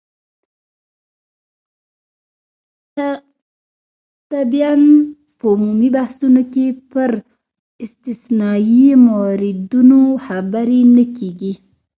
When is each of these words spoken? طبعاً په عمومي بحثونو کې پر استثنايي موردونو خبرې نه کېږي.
طبعاً 4.31 4.75
په 5.39 5.45
عمومي 5.53 5.89
بحثونو 5.97 6.41
کې 6.53 6.65
پر 6.91 7.09
استثنايي 7.85 8.87
موردونو 9.07 9.99
خبرې 10.25 10.81
نه 10.95 11.05
کېږي. 11.17 11.53